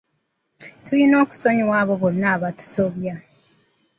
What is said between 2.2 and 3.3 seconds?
abatusobya.